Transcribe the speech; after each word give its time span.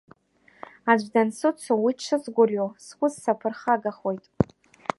Аӡә 0.91 1.07
дансыцу 1.13 1.77
уи 1.83 1.93
дшысгәырҩо 1.97 2.67
сус 2.85 3.13
саԥырхагахоит! 3.23 4.25